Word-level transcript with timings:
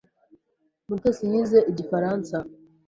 Mutesi 0.89 1.23
yize 1.31 1.59
igifaransa. 1.71 2.35